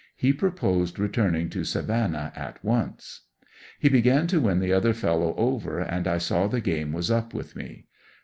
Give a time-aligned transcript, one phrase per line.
[0.15, 3.27] He proposed returning to Sa vannah at once.
[3.43, 7.11] ^^^ He began to win the other fellow over and I saw the game was
[7.11, 7.85] up with me.